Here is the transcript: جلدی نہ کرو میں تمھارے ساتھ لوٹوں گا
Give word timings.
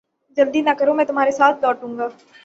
جلدی 0.37 0.61
نہ 0.61 0.69
کرو 0.79 0.93
میں 0.93 1.05
تمھارے 1.05 1.31
ساتھ 1.31 1.63
لوٹوں 1.63 1.97
گا 1.97 2.07